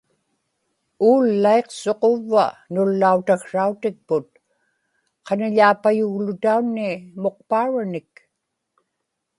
[1.07, 4.27] uullaiqsuq uvva nullau-taksrautikput,
[5.27, 8.11] qaniḷaapayug-lutaunnii muqpauranik